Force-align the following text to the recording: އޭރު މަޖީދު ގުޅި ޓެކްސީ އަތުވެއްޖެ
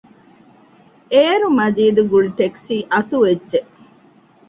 އޭރު 1.11 1.47
މަޖީދު 1.57 2.01
ގުޅި 2.11 2.29
ޓެކްސީ 2.37 2.75
އަތުވެއްޖެ 2.93 3.59